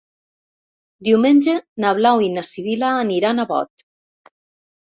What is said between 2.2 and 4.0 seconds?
i na Sibil·la aniran a Bot.